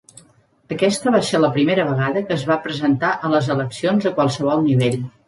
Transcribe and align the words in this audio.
Aquesta 0.75 1.11
va 1.15 1.19
ser 1.27 1.41
la 1.43 1.51
primera 1.57 1.85
vegada 1.89 2.23
que 2.29 2.37
es 2.37 2.45
va 2.53 2.57
presentar 2.63 3.13
a 3.13 3.31
les 3.35 3.51
eleccions 3.57 4.09
a 4.09 4.15
qualsevol 4.17 4.65
nivell. 4.71 4.99